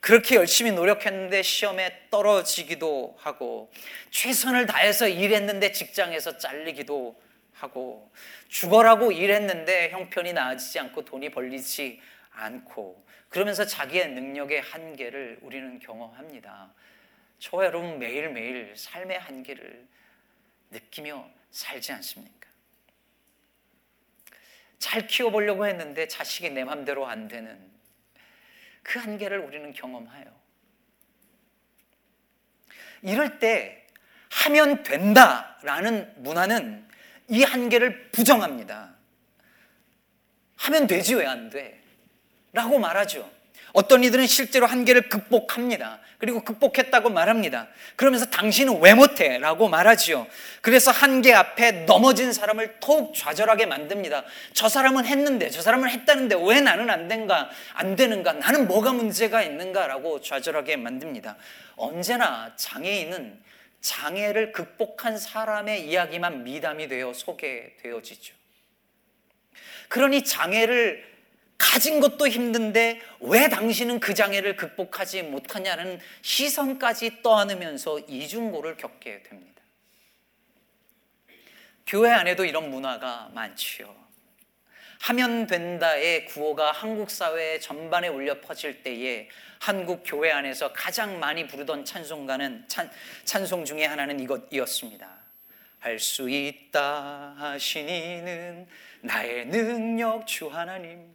그렇게 0.00 0.34
열심히 0.34 0.72
노력했는데 0.72 1.42
시험에 1.42 2.08
떨어지기도 2.10 3.16
하고 3.20 3.70
최선을 4.10 4.66
다해서 4.66 5.06
일했는데 5.06 5.72
직장에서 5.72 6.38
잘리기도 6.38 7.20
하고 7.62 8.10
죽어라고 8.48 9.12
일했는데 9.12 9.90
형편이 9.90 10.32
나아지지 10.32 10.80
않고 10.80 11.04
돈이 11.04 11.30
벌리지 11.30 12.00
않고 12.32 13.06
그러면서 13.28 13.64
자기의 13.64 14.10
능력의 14.10 14.60
한계를 14.60 15.38
우리는 15.42 15.78
경험합니다. 15.78 16.72
저 17.38 17.64
여러분 17.64 17.98
매일매일 17.98 18.74
삶의 18.76 19.18
한계를 19.20 19.86
느끼며 20.70 21.28
살지 21.50 21.92
않습니까? 21.92 22.48
잘 24.78 25.06
키워보려고 25.06 25.66
했는데 25.66 26.08
자식이 26.08 26.50
내 26.50 26.64
맘대로 26.64 27.06
안 27.06 27.28
되는 27.28 27.70
그 28.82 28.98
한계를 28.98 29.38
우리는 29.38 29.72
경험해요. 29.72 30.42
이럴 33.02 33.38
때 33.38 33.86
하면 34.30 34.82
된다라는 34.82 36.14
문화는 36.22 36.91
이 37.32 37.42
한계를 37.42 38.10
부정합니다. 38.12 38.90
하면 40.56 40.86
되지 40.86 41.14
왜 41.14 41.26
안 41.26 41.48
돼? 41.48 41.80
라고 42.52 42.78
말하죠. 42.78 43.28
어떤 43.72 44.04
이들은 44.04 44.26
실제로 44.26 44.66
한계를 44.66 45.08
극복합니다. 45.08 46.00
그리고 46.18 46.44
극복했다고 46.44 47.08
말합니다. 47.08 47.68
그러면서 47.96 48.26
당신은 48.26 48.80
왜 48.82 48.92
못해? 48.92 49.38
라고 49.38 49.66
말하지요. 49.66 50.26
그래서 50.60 50.90
한계 50.90 51.32
앞에 51.32 51.86
넘어진 51.86 52.34
사람을 52.34 52.76
더욱 52.80 53.14
좌절하게 53.14 53.64
만듭니다. 53.64 54.24
저 54.52 54.68
사람은 54.68 55.06
했는데, 55.06 55.48
저 55.48 55.62
사람은 55.62 55.88
했다는데 55.88 56.36
왜 56.46 56.60
나는 56.60 56.90
안 56.90 57.08
된가? 57.08 57.48
안 57.72 57.96
되는가? 57.96 58.34
나는 58.34 58.68
뭐가 58.68 58.92
문제가 58.92 59.42
있는가? 59.42 59.86
라고 59.86 60.20
좌절하게 60.20 60.76
만듭니다. 60.76 61.36
언제나 61.76 62.52
장애인은 62.56 63.40
장애를 63.82 64.52
극복한 64.52 65.18
사람의 65.18 65.86
이야기만 65.86 66.44
미담이 66.44 66.88
되어 66.88 67.12
소개되어지죠. 67.12 68.34
그러니 69.88 70.24
장애를 70.24 71.12
가진 71.58 72.00
것도 72.00 72.26
힘든데 72.26 73.00
왜 73.20 73.48
당신은 73.48 74.00
그 74.00 74.14
장애를 74.14 74.56
극복하지 74.56 75.22
못하냐는 75.22 76.00
시선까지 76.22 77.22
떠안으면서 77.22 78.00
이중고를 78.00 78.76
겪게 78.76 79.22
됩니다. 79.22 79.62
교회 81.86 82.10
안에도 82.10 82.44
이런 82.44 82.70
문화가 82.70 83.30
많지요. 83.34 84.01
하면 85.02 85.48
된다의 85.48 86.26
구호가 86.26 86.70
한국 86.70 87.10
사회 87.10 87.58
전반에 87.58 88.06
울려 88.06 88.40
퍼질 88.40 88.84
때에 88.84 89.28
한국 89.58 90.04
교회 90.06 90.30
안에서 90.30 90.72
가장 90.72 91.18
많이 91.18 91.48
부르던 91.48 91.84
찬송가는 91.84 92.66
찬, 92.68 92.88
찬송 93.24 93.64
중에 93.64 93.84
하나는 93.84 94.20
이것이었습니다. 94.20 95.08
할 95.80 95.98
수 95.98 96.30
있다 96.30 97.34
하시니는 97.36 98.68
나의 99.00 99.46
능력 99.46 100.24
주 100.28 100.46
하나님. 100.46 101.12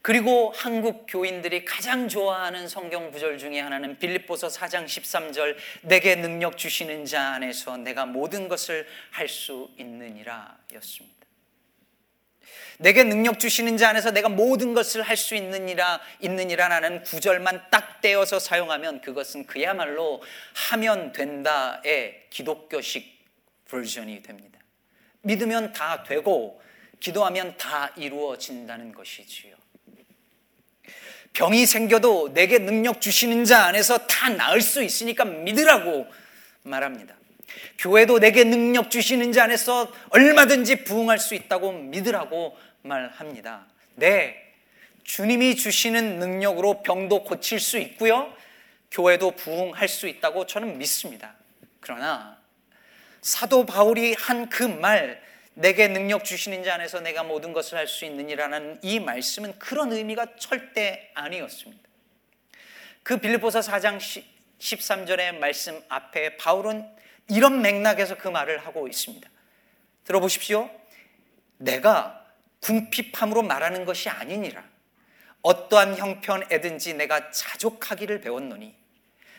그리고 0.00 0.52
한국 0.54 1.06
교인들이 1.08 1.64
가장 1.64 2.08
좋아하는 2.08 2.68
성경 2.68 3.10
구절 3.10 3.38
중에 3.38 3.58
하나는 3.58 3.98
빌립보서 3.98 4.46
4장 4.46 4.84
13절 4.84 5.56
내게 5.82 6.14
능력 6.14 6.56
주시는 6.56 7.04
자 7.04 7.34
안에서 7.34 7.76
내가 7.78 8.06
모든 8.06 8.46
것을 8.46 8.86
할 9.10 9.28
수 9.28 9.70
있느니라였습니다. 9.76 11.21
내게 12.78 13.04
능력 13.04 13.38
주시는 13.38 13.76
자 13.76 13.90
안에서 13.90 14.10
내가 14.10 14.28
모든 14.28 14.74
것을 14.74 15.02
할 15.02 15.16
수 15.16 15.34
있느니라 15.36 16.00
있느니라 16.20 16.68
라는 16.68 17.02
구절만 17.02 17.70
딱 17.70 18.00
떼어서 18.00 18.38
사용하면 18.38 19.00
그것은 19.00 19.46
그야말로 19.46 20.22
하면 20.70 21.12
된다의 21.12 22.26
기독교식 22.30 23.22
버전이 23.68 24.22
됩니다. 24.22 24.58
믿으면 25.22 25.72
다 25.72 26.02
되고 26.02 26.60
기도하면 27.00 27.56
다 27.56 27.92
이루어진다는 27.96 28.92
것이지요. 28.92 29.56
병이 31.32 31.64
생겨도 31.66 32.34
내게 32.34 32.58
능력 32.58 33.00
주시는 33.00 33.44
자 33.44 33.64
안에서 33.64 34.06
다 34.06 34.28
나을 34.28 34.60
수 34.60 34.82
있으니까 34.82 35.24
믿으라고 35.24 36.06
말합니다. 36.62 37.14
교회도 37.78 38.18
내게 38.20 38.44
능력 38.44 38.90
주시는 38.90 39.32
자 39.32 39.44
안에서 39.44 39.92
얼마든지 40.10 40.84
부응할 40.84 41.18
수 41.18 41.34
있다고 41.34 41.72
믿으라고 41.72 42.56
말합니다. 42.82 43.66
네. 43.96 44.36
주님이 45.04 45.56
주시는 45.56 46.18
능력으로 46.18 46.82
병도 46.82 47.24
고칠 47.24 47.58
수 47.58 47.78
있고요. 47.78 48.32
교회도 48.90 49.32
부응할 49.32 49.88
수 49.88 50.06
있다고 50.06 50.46
저는 50.46 50.78
믿습니다. 50.78 51.34
그러나 51.80 52.38
사도 53.20 53.66
바울이 53.66 54.14
한 54.18 54.48
그 54.48 54.62
말, 54.64 55.22
내게 55.54 55.88
능력 55.88 56.24
주시는 56.24 56.64
자 56.64 56.74
안에서 56.74 57.00
내가 57.00 57.22
모든 57.22 57.52
것을 57.52 57.78
할 57.78 57.86
수 57.86 58.04
있느니라는 58.04 58.80
이 58.82 59.00
말씀은 59.00 59.58
그런 59.58 59.92
의미가 59.92 60.36
절대 60.38 61.10
아니었습니다. 61.14 61.82
그 63.02 63.18
빌립보서 63.18 63.60
4장 63.60 63.98
13절의 64.58 65.38
말씀 65.38 65.82
앞에 65.88 66.36
바울은 66.36 66.86
이런 67.32 67.62
맥락에서 67.62 68.18
그 68.18 68.28
말을 68.28 68.66
하고 68.66 68.86
있습니다. 68.86 69.28
들어보십시오. 70.04 70.68
내가 71.56 72.26
궁핍함으로 72.60 73.42
말하는 73.42 73.86
것이 73.86 74.10
아니니라. 74.10 74.62
어떠한 75.40 75.96
형편에든지 75.96 76.94
내가 76.94 77.30
자족하기를 77.30 78.20
배웠노니 78.20 78.74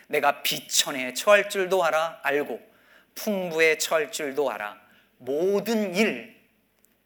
내가 0.08 0.42
비천에 0.42 1.14
처할 1.14 1.48
줄도 1.48 1.82
알아 1.84 2.20
알고 2.22 2.60
풍부에 3.14 3.78
처할 3.78 4.12
줄도 4.12 4.50
알아 4.50 4.78
모든 5.18 5.94
일, 5.94 6.36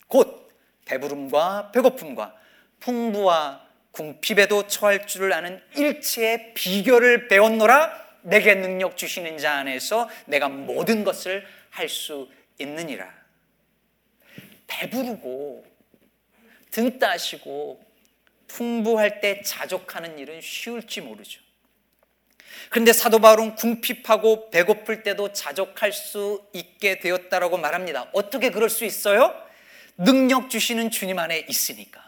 곧 0.09 0.51
배부름과 0.87 1.71
배고픔과 1.71 2.35
풍부와 2.81 3.69
궁핍에도 3.93 4.67
처할 4.67 5.07
줄을 5.07 5.33
아는 5.33 5.63
일체의 5.77 6.55
비결을 6.55 7.29
배웠노라 7.29 8.08
내게 8.23 8.55
능력 8.55 8.97
주시는 8.97 9.39
자 9.39 9.55
안에서 9.55 10.09
내가 10.27 10.49
모든 10.49 11.05
것을 11.05 11.47
할 11.71 11.89
수 11.89 12.29
있느니라. 12.59 13.09
배부르고 14.67 15.65
등 16.71 16.99
따시고 16.99 17.81
풍부할 18.49 19.21
때 19.21 19.43
자족하는 19.43 20.19
일은 20.19 20.41
쉬울지 20.41 21.01
모르죠. 21.01 21.41
그런데 22.71 22.93
사도 22.93 23.19
바울은 23.21 23.55
궁핍하고 23.55 24.51
배고플 24.51 25.03
때도 25.03 25.33
자족할 25.33 25.93
수 25.93 26.45
있게 26.53 26.99
되었다라고 26.99 27.57
말합니다. 27.59 28.11
어떻게 28.13 28.51
그럴 28.51 28.69
수 28.69 28.85
있어요? 28.85 29.35
능력 29.97 30.51
주시는 30.51 30.91
주님 30.91 31.19
안에 31.19 31.47
있으니까. 31.49 32.08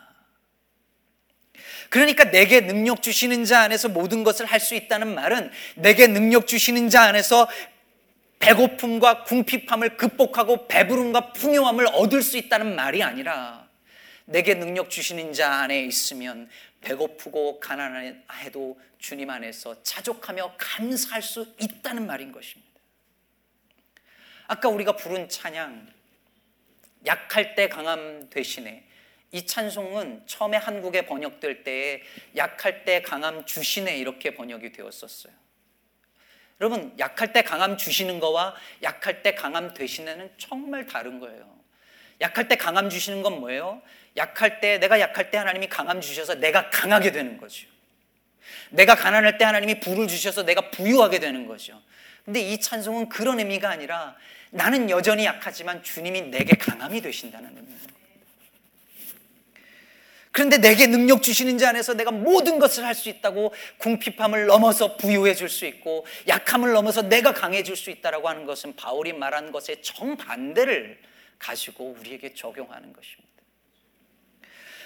그러니까 1.91 2.31
내게 2.31 2.61
능력 2.61 3.03
주시는 3.03 3.45
자 3.45 3.61
안에서 3.61 3.89
모든 3.89 4.25
것을 4.25 4.47
할 4.47 4.61
수 4.61 4.75
있다는 4.75 5.15
말은 5.15 5.51
내게 5.75 6.07
능력 6.07 6.47
주시는 6.47 6.89
자 6.89 7.03
안에서 7.03 7.49
배고픔과 8.39 9.25
궁핍함을 9.25 9.97
극복하고 9.97 10.67
배부름과 10.69 11.33
풍요함을 11.33 11.89
얻을 11.89 12.23
수 12.23 12.39
있다는 12.39 12.75
말이 12.75 13.03
아니라 13.03 13.69
내게 14.25 14.55
능력 14.55 14.89
주시는 14.89 15.33
자 15.35 15.53
안에 15.53 15.83
있으면 15.83 16.49
배고프고 16.81 17.61
가난해도 17.61 18.81
주님 18.99 19.29
안에서 19.29 19.83
자족하며 19.83 20.55
감사할 20.57 21.23
수 21.23 21.55
있다는 21.59 22.07
말인 22.07 22.33
것입니다. 22.33 22.71
아까 24.47 24.69
우리가 24.69 24.97
부른 24.97 25.29
찬양 25.29 25.89
약할 27.07 27.55
때 27.55 27.69
강함 27.69 28.31
대신에 28.31 28.85
이 29.33 29.47
찬송은 29.47 30.25
처음에 30.27 30.57
한국에 30.57 31.07
번역될 31.07 31.63
때에 31.63 32.03
약할 32.37 32.85
때 32.85 33.03
강함 33.03 33.45
주시네 33.45 33.97
이렇게 33.97 34.35
번역이 34.35 34.73
되었었어요. 34.73 35.33
여러분 36.61 36.95
약할 36.99 37.33
때 37.33 37.43
강함 37.43 37.77
주시는 37.77 38.21
거와 38.21 38.55
약할 38.83 39.23
때 39.23 39.35
강함 39.35 39.73
되시네는 39.73 40.33
정말 40.37 40.87
다른 40.87 41.21
거예요. 41.21 41.59
약할 42.21 42.49
때 42.49 42.57
강함 42.57 42.91
주시는 42.91 43.23
건 43.23 43.41
뭐예요? 43.41 43.81
약할 44.17 44.61
때 44.61 44.79
내가 44.79 45.01
약할 45.01 45.31
때 45.31 45.39
하나님이 45.39 45.69
강함 45.69 46.01
주셔서 46.01 46.35
내가 46.35 46.69
강하게 46.69 47.13
되는 47.13 47.39
거죠. 47.39 47.67
내가 48.71 48.95
가난할 48.95 49.39
때 49.39 49.45
하나님이 49.45 49.81
부를 49.81 50.09
주셔서 50.09 50.43
내가 50.43 50.71
부유하게 50.71 51.21
되는 51.21 51.47
거죠. 51.47 51.81
근데 52.25 52.41
이 52.41 52.61
찬송은 52.61 53.09
그런 53.09 53.39
의미가 53.39 53.71
아니라 53.71 54.17
나는 54.51 54.91
여전히 54.91 55.25
약하지만 55.25 55.83
주님이 55.83 56.23
내게 56.23 56.57
강함이 56.57 57.01
되신다는 57.01 57.49
의미입니다. 57.49 58.00
그런데 60.33 60.59
내게 60.59 60.87
능력 60.87 61.23
주시는 61.23 61.59
자 61.59 61.71
안에서 61.71 61.95
내가 61.95 62.11
모든 62.13 62.59
것을 62.59 62.85
할 62.85 62.95
수 62.95 63.09
있다고 63.09 63.53
궁핍함을 63.79 64.47
넘어서 64.47 64.97
부유해 64.97 65.35
줄 65.35 65.49
수 65.49 65.67
있고 65.67 66.07
약함을 66.29 66.73
넘어서 66.73 67.03
내가 67.03 67.33
강해질 67.33 67.77
수 67.77 67.91
있다라고 67.91 68.29
하는 68.29 68.45
것은 68.45 68.77
바울이 68.77 69.13
말한 69.13 69.51
것의 69.53 69.83
정반대를 69.83 71.01
가지고 71.39 71.97
우리에게 71.99 72.35
적용하는 72.35 72.93
것입니다. 72.93 73.31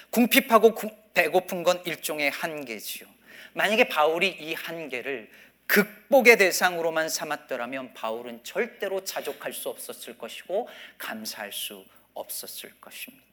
궁핍하고 0.09 0.73
배고픈 1.13 1.63
건 1.63 1.81
일종의 1.85 2.31
한계지요. 2.31 3.07
만약에 3.53 3.87
바울이 3.87 4.29
이 4.29 4.53
한계를 4.53 5.29
극복의 5.67 6.37
대상으로만 6.37 7.09
삼았더라면 7.09 7.93
바울은 7.93 8.43
절대로 8.43 9.03
자족할 9.03 9.53
수 9.53 9.69
없었을 9.69 10.17
것이고 10.17 10.69
감사할 10.97 11.51
수 11.51 11.85
없었을 12.13 12.71
것입니다. 12.79 13.25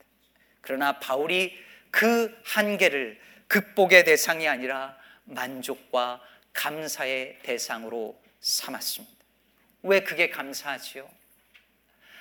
그러나 0.61 0.99
바울이 0.99 1.57
그 1.93 2.37
한계를 2.45 3.21
극복의 3.47 4.05
대상이 4.05 4.49
아니라 4.49 4.99
만족과 5.25 6.21
감사의 6.53 7.39
대상으로 7.43 8.21
삼았습니다. 8.41 9.25
왜 9.85 10.01
그게 10.03 10.31
감사하지요? 10.31 11.09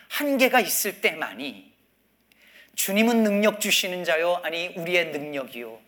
한계가 0.09 0.59
있을 0.59 1.01
때만이 1.01 1.71
주님은 2.75 3.23
능력 3.23 3.59
주시는 3.59 4.03
자요, 4.03 4.35
아니 4.43 4.67
우리의 4.75 5.07
능력이요. 5.11 5.79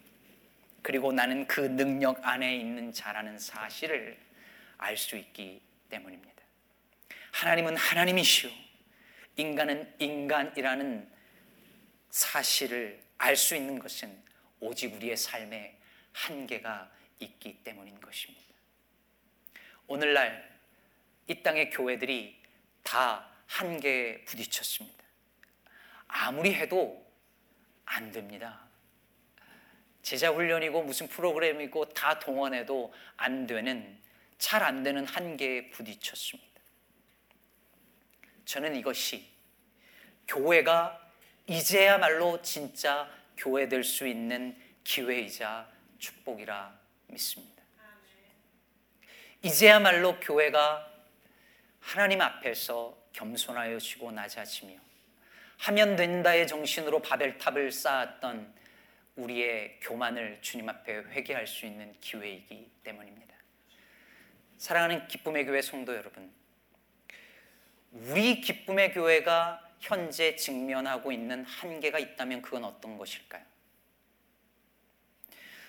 그리고 0.82 1.12
나는 1.12 1.46
그 1.46 1.60
능력 1.62 2.26
안에 2.26 2.56
있는 2.56 2.92
자라는 2.92 3.38
사실을 3.38 4.18
알 4.78 4.98
수 4.98 5.18
있기 5.18 5.62
때문입니다. 5.90 6.34
하나님은 7.32 7.76
하나님이시요. 7.78 8.52
인간은 9.38 9.94
인간이라는 10.00 11.10
사실을 12.14 13.02
알 13.18 13.36
수 13.36 13.56
있는 13.56 13.80
것은 13.80 14.24
오직 14.60 14.94
우리의 14.94 15.18
삶에 15.18 15.80
한계가 16.12 16.92
있기 17.20 17.64
때문인 17.64 18.00
것입니다. 18.00 18.54
오늘날 19.88 20.60
이 21.28 21.42
땅의 21.42 21.72
교회들이 21.72 22.40
다 22.84 23.28
한계에 23.48 24.24
부딪혔습니다. 24.26 25.04
아무리 26.08 26.54
해도 26.54 27.04
안 27.86 28.12
됩니다. 28.12 28.64
제자 30.04 30.30
훈련이고 30.30 30.84
무슨 30.84 31.08
프로그램이고 31.08 31.94
다 31.94 32.20
동원해도 32.20 32.94
안 33.18 33.48
되는 33.48 34.00
잘 34.38 34.62
안 34.62 34.84
되는 34.84 35.04
한계에 35.08 35.72
부딪혔습니다. 35.72 36.62
저는 38.46 38.76
이것이 38.76 39.28
교회가 40.28 41.03
이제야말로 41.48 42.42
진짜 42.42 43.10
교회 43.36 43.68
될 43.68 43.84
수 43.84 44.08
있는 44.08 44.56
기회이자 44.84 45.68
축복이라 46.00 46.80
믿습니다. 47.08 47.64
이제야말로 49.42 50.20
교회가 50.20 50.90
하나님 51.80 52.22
앞에서 52.22 52.98
겸손하여 53.12 53.78
지고 53.80 54.12
낮아지며 54.12 54.80
하면 55.58 55.96
된다의 55.96 56.48
정신으로 56.48 57.02
바벨탑을 57.02 57.72
쌓았던 57.72 58.54
우리의 59.16 59.80
교만을 59.82 60.40
주님 60.42 60.70
앞에 60.70 60.96
회개할 60.96 61.46
수 61.46 61.66
있는 61.66 61.94
기회이기 62.00 62.72
때문입니다. 62.84 63.36
사랑하는 64.58 65.08
기쁨의 65.08 65.46
교회 65.46 65.62
성도 65.62 65.96
여러분, 65.96 66.34
우리 67.92 68.42
기쁨의 68.42 68.94
교회가 68.94 69.73
현재 69.84 70.38
직면하고 70.38 71.12
있는 71.12 71.44
한계가 71.44 72.00
있다면 72.00 72.42
그건 72.42 72.64
어떤 72.64 72.98
것일까요? 72.98 73.44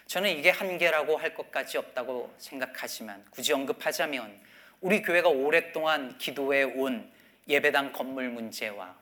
저는 0.07 0.31
이게 0.31 0.51
한계라고 0.51 1.17
할 1.17 1.35
것까지 1.35 1.79
없다고 1.79 2.33
생각하지만 2.39 3.25
굳이 3.31 3.53
언급하자면 3.53 4.41
우리 4.81 5.03
교회가 5.03 5.29
오랫동안 5.29 6.17
기도해 6.19 6.63
온 6.63 7.11
예배당 7.49 7.93
건물 7.93 8.29
문제와 8.29 8.97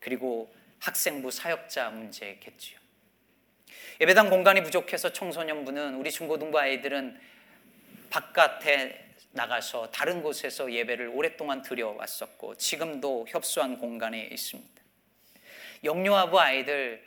그리고 0.00 0.54
학생부 0.78 1.30
사역자 1.30 1.90
문제겠지요. 1.90 2.78
예배당 4.00 4.30
공간이 4.30 4.62
부족해서 4.62 5.12
청소년부는 5.12 5.96
우리 5.96 6.10
중고등부 6.10 6.58
아이들은 6.58 7.20
바깥에 8.08 9.03
나가서 9.34 9.90
다른 9.90 10.22
곳에서 10.22 10.72
예배를 10.72 11.08
오랫동안 11.08 11.60
드려왔었고 11.60 12.56
지금도 12.56 13.26
협소한 13.28 13.78
공간에 13.78 14.28
있습니다. 14.30 14.82
영유아부 15.82 16.38
아이들 16.38 17.04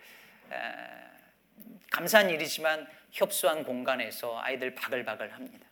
감사한 1.90 2.30
일이지만 2.30 2.86
협소한 3.12 3.64
공간에서 3.64 4.40
아이들 4.40 4.76
바글바글 4.76 5.34
합니다. 5.34 5.66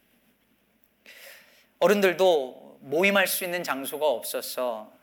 어른들도 1.80 2.80
모임할 2.82 3.28
수 3.28 3.44
있는 3.44 3.62
장소가 3.62 4.08
없어서 4.08 4.94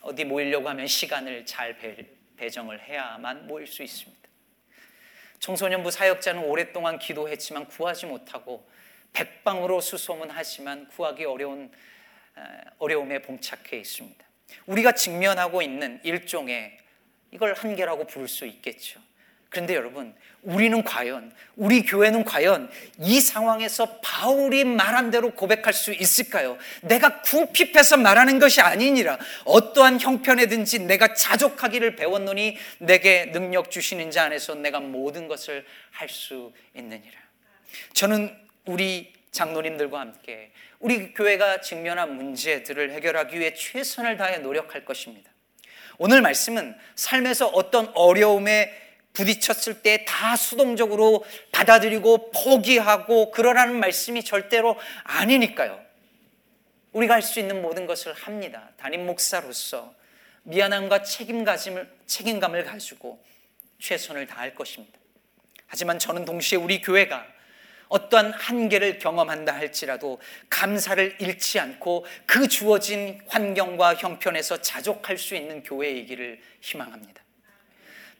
어디 0.00 0.24
모이려고 0.24 0.68
하면 0.68 0.88
시간을 0.88 1.46
잘 1.46 1.78
배정을 2.36 2.80
해야만 2.82 3.46
모일 3.46 3.68
수 3.68 3.84
있습니다. 3.84 4.28
청소년부 5.38 5.92
사역자는 5.92 6.42
오랫동안 6.42 6.98
기도했지만 6.98 7.66
구하지 7.68 8.06
못하고 8.06 8.68
백방으로 9.14 9.80
수소문하지만 9.80 10.88
구하기 10.88 11.24
어려운 11.24 11.70
어려움에 12.78 13.22
봉착해 13.22 13.78
있습니다. 13.78 14.24
우리가 14.66 14.92
직면하고 14.92 15.62
있는 15.62 16.00
일종의 16.02 16.76
이걸 17.30 17.54
한계라고 17.54 18.06
부를 18.06 18.28
수 18.28 18.44
있겠죠. 18.46 19.00
그런데 19.48 19.76
여러분, 19.76 20.12
우리는 20.42 20.82
과연, 20.82 21.32
우리 21.54 21.84
교회는 21.84 22.24
과연 22.24 22.68
이 22.98 23.20
상황에서 23.20 24.00
바울이 24.00 24.64
말한 24.64 25.12
대로 25.12 25.30
고백할 25.30 25.72
수 25.72 25.92
있을까요? 25.92 26.58
내가 26.82 27.22
궁핍해서 27.22 27.98
말하는 27.98 28.40
것이 28.40 28.60
아니니라. 28.60 29.16
어떠한 29.44 30.00
형편에든지 30.00 30.80
내가 30.80 31.14
자족하기를 31.14 31.94
배웠노니 31.94 32.56
내게 32.78 33.26
능력 33.26 33.70
주시는 33.70 34.10
자 34.10 34.24
안에서 34.24 34.56
내가 34.56 34.80
모든 34.80 35.28
것을 35.28 35.64
할 35.92 36.08
수 36.08 36.52
있느니라. 36.74 37.16
저는 37.92 38.43
우리 38.66 39.12
장로님들과 39.30 39.98
함께 40.00 40.52
우리 40.78 41.12
교회가 41.12 41.60
직면한 41.60 42.16
문제들을 42.16 42.92
해결하기 42.92 43.38
위해 43.38 43.54
최선을 43.54 44.16
다해 44.16 44.38
노력할 44.38 44.84
것입니다. 44.84 45.30
오늘 45.98 46.22
말씀은 46.22 46.76
삶에서 46.94 47.48
어떤 47.48 47.90
어려움에 47.94 48.82
부딪혔을 49.12 49.82
때 49.82 50.04
다 50.06 50.36
수동적으로 50.36 51.24
받아들이고 51.52 52.32
포기하고 52.32 53.30
그러라는 53.30 53.78
말씀이 53.78 54.24
절대로 54.24 54.76
아니니까요. 55.04 55.80
우리가 56.92 57.14
할 57.14 57.22
수 57.22 57.40
있는 57.40 57.62
모든 57.62 57.86
것을 57.86 58.12
합니다. 58.12 58.70
담임 58.76 59.06
목사로서 59.06 59.94
미안함과 60.44 61.02
책임감을, 61.02 61.90
책임감을 62.06 62.64
가지고 62.64 63.22
최선을 63.80 64.26
다할 64.26 64.54
것입니다. 64.54 64.98
하지만 65.66 65.98
저는 65.98 66.24
동시에 66.24 66.58
우리 66.58 66.80
교회가 66.80 67.26
어떠한 67.88 68.32
한계를 68.32 68.98
경험한다 68.98 69.54
할지라도 69.54 70.20
감사를 70.48 71.16
잃지 71.18 71.58
않고 71.58 72.06
그 72.26 72.48
주어진 72.48 73.20
환경과 73.28 73.94
형편에서 73.96 74.62
자족할 74.62 75.18
수 75.18 75.34
있는 75.34 75.62
교회이기를 75.62 76.40
희망합니다. 76.60 77.22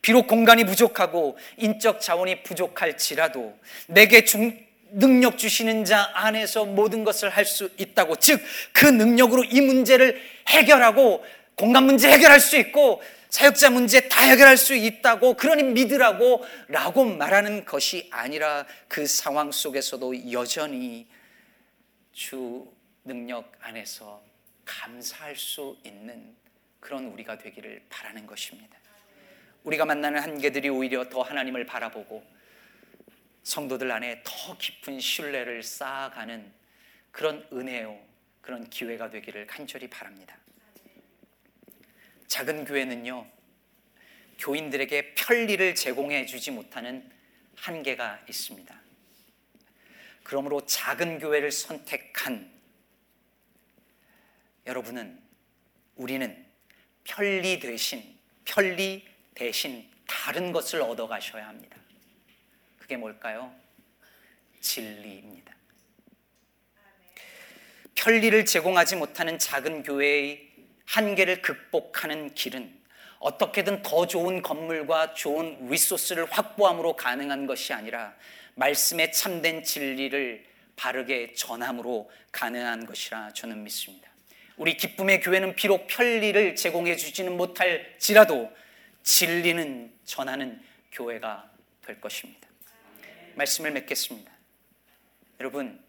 비록 0.02 0.26
공간이 0.26 0.64
부족하고 0.64 1.38
인적 1.56 2.00
자원이 2.00 2.42
부족할지라도 2.42 3.58
내게 3.86 4.24
중, 4.24 4.58
능력 4.90 5.38
주시는 5.38 5.84
자 5.86 6.10
안에서 6.14 6.66
모든 6.66 7.04
것을 7.04 7.30
할 7.30 7.44
수 7.46 7.70
있다고 7.78 8.16
즉 8.16 8.40
그 8.72 8.86
능력으로 8.86 9.44
이 9.44 9.60
문제를 9.62 10.20
해결하고 10.48 11.24
공간 11.56 11.84
문제 11.84 12.10
해결할 12.10 12.38
수 12.38 12.56
있고 12.58 13.02
사역자 13.34 13.70
문제 13.70 14.08
다 14.08 14.22
해결할 14.22 14.56
수 14.56 14.76
있다고 14.76 15.34
그러니 15.34 15.64
믿으라고 15.64 16.46
라고 16.68 17.04
말하는 17.04 17.64
것이 17.64 18.08
아니라 18.12 18.64
그 18.86 19.08
상황 19.08 19.50
속에서도 19.50 20.30
여전히 20.30 21.08
주 22.12 22.72
능력 23.02 23.52
안에서 23.58 24.22
감사할 24.64 25.34
수 25.34 25.76
있는 25.82 26.32
그런 26.78 27.06
우리가 27.06 27.36
되기를 27.36 27.82
바라는 27.88 28.24
것입니다. 28.24 28.78
우리가 29.64 29.84
만나는 29.84 30.22
한계들이 30.22 30.68
오히려 30.68 31.08
더 31.08 31.22
하나님을 31.22 31.66
바라보고 31.66 32.24
성도들 33.42 33.90
안에 33.90 34.22
더 34.22 34.56
깊은 34.56 35.00
신뢰를 35.00 35.64
쌓아가는 35.64 36.52
그런 37.10 37.44
은혜요, 37.52 37.98
그런 38.40 38.70
기회가 38.70 39.10
되기를 39.10 39.48
간절히 39.48 39.90
바랍니다. 39.90 40.36
작은 42.26 42.64
교회는요, 42.64 43.26
교인들에게 44.38 45.14
편리를 45.14 45.74
제공해 45.74 46.26
주지 46.26 46.50
못하는 46.50 47.08
한계가 47.56 48.24
있습니다. 48.28 48.80
그러므로 50.22 50.64
작은 50.66 51.18
교회를 51.18 51.52
선택한 51.52 52.52
여러분은 54.66 55.20
우리는 55.96 56.44
편리 57.04 57.60
대신 57.60 58.18
편리 58.44 59.06
대신 59.34 59.88
다른 60.06 60.52
것을 60.52 60.80
얻어 60.82 61.06
가셔야 61.06 61.48
합니다. 61.48 61.76
그게 62.78 62.96
뭘까요? 62.96 63.54
진리입니다. 64.60 65.54
편리를 67.94 68.44
제공하지 68.44 68.96
못하는 68.96 69.38
작은 69.38 69.82
교회의 69.82 70.53
한계를 70.86 71.42
극복하는 71.42 72.34
길은 72.34 72.82
어떻게든 73.18 73.82
더 73.82 74.06
좋은 74.06 74.42
건물과 74.42 75.14
좋은 75.14 75.68
리소스를 75.68 76.30
확보함으로 76.30 76.94
가능한 76.96 77.46
것이 77.46 77.72
아니라 77.72 78.14
말씀의 78.54 79.12
참된 79.12 79.62
진리를 79.64 80.44
바르게 80.76 81.32
전함으로 81.34 82.10
가능한 82.32 82.84
것이라 82.86 83.32
저는 83.32 83.64
믿습니다. 83.64 84.10
우리 84.56 84.76
기쁨의 84.76 85.20
교회는 85.20 85.54
비록 85.56 85.86
편리를 85.86 86.54
제공해 86.54 86.96
주지는 86.96 87.36
못할지라도 87.36 88.52
진리는 89.02 89.92
전하는 90.04 90.60
교회가 90.92 91.50
될 91.86 92.00
것입니다. 92.00 92.48
말씀을 93.34 93.72
맺겠습니다. 93.72 94.30
여러분, 95.40 95.82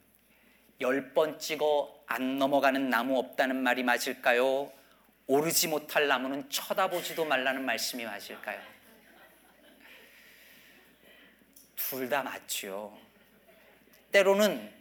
열 0.82 1.14
번 1.14 1.38
찍어 1.40 2.04
안 2.08 2.38
넘어가는 2.38 2.90
나무 2.90 3.18
없다는 3.20 3.56
말이 3.56 3.84
맞을까요? 3.84 4.72
오르지 5.28 5.68
못할 5.68 6.08
나무는 6.08 6.50
쳐다보지도 6.50 7.26
말라는 7.26 7.66
말씀이 7.66 8.04
맞을까요? 8.06 8.62
둘 11.76 12.10
다 12.10 12.24
맞지요. 12.24 12.98
때로는 14.12 14.74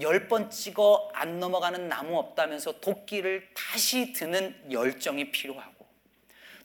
열 0.00 0.28
번 0.28 0.50
찍어 0.50 1.10
안 1.14 1.40
넘어가는 1.40 1.88
나무 1.88 2.18
없다면서 2.18 2.80
도끼를 2.80 3.48
다시 3.54 4.12
드는 4.12 4.70
열정이 4.70 5.30
필요하고 5.30 5.86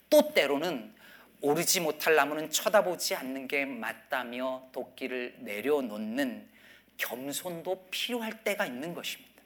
또 0.10 0.34
때로는 0.34 0.94
오르지 1.42 1.80
못할 1.80 2.16
나무는 2.16 2.52
쳐다보지 2.52 3.16
않는 3.16 3.48
게 3.48 3.66
맞다며 3.66 4.68
도끼를 4.74 5.38
내려놓는 5.40 6.50
겸손도 6.98 7.88
필요할 7.90 8.44
때가 8.44 8.66
있는 8.66 8.94
것입니다. 8.94 9.42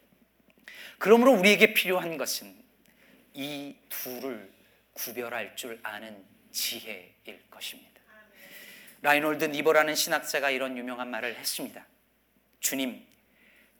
그러므로 0.97 1.31
우리에게 1.33 1.73
필요한 1.73 2.17
것은 2.17 2.64
이 3.35 3.75
둘을 3.89 4.49
구별할 4.93 5.55
줄 5.55 5.77
아는 5.83 6.23
지혜일 6.51 7.43
것입니다. 7.51 7.91
라인홀드 9.01 9.45
니버라는 9.45 9.93
신학자가 9.93 10.49
이런 10.49 10.77
유명한 10.77 11.11
말을 11.11 11.35
했습니다. 11.35 11.85
주님, 12.61 13.05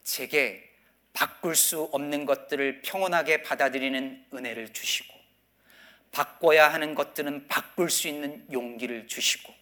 제게 0.03 0.69
바꿀 1.13 1.55
수 1.55 1.83
없는 1.93 2.25
것들을 2.25 2.81
평온하게 2.81 3.41
받아들이는 3.43 4.25
은혜를 4.33 4.73
주시고 4.73 5.15
바꿔야 6.11 6.71
하는 6.71 6.93
것들은 6.93 7.47
바꿀 7.47 7.89
수 7.89 8.07
있는 8.07 8.45
용기를 8.51 9.07
주시고 9.07 9.53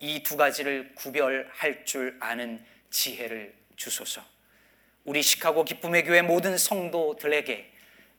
이 0.00 0.22
두 0.22 0.36
가지를 0.36 0.94
구별할 0.94 1.84
줄 1.86 2.18
아는 2.20 2.62
지혜를 2.90 3.54
주소서. 3.76 4.22
우리 5.04 5.22
시카고 5.22 5.64
기쁨의 5.64 6.04
교회 6.04 6.20
모든 6.20 6.58
성도들에게 6.58 7.72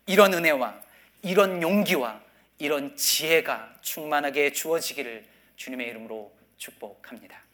이런 0.08 0.34
은혜와 0.34 0.85
이런 1.25 1.59
용기와 1.59 2.21
이런 2.59 2.95
지혜가 2.95 3.77
충만하게 3.81 4.53
주어지기를 4.53 5.25
주님의 5.55 5.88
이름으로 5.88 6.31
축복합니다. 6.57 7.44